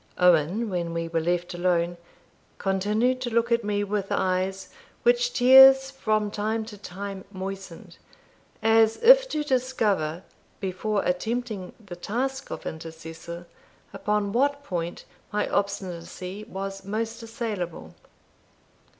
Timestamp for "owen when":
0.17-0.95